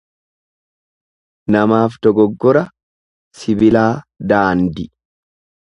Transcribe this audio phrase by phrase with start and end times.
[1.57, 2.65] Namaaf dogoggora,
[3.43, 3.87] sibilaa
[4.33, 4.91] daandi.